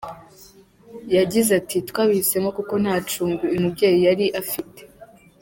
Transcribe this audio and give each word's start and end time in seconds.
Yagize 1.17 1.49
ati 1.59 1.77
“Twabihisemo 1.89 2.49
kuko 2.57 2.73
nta 2.83 2.95
cumbi 3.09 3.43
uyu 3.49 3.63
mubyeyi 3.63 3.99
yari 4.07 4.25
afite. 4.41 4.81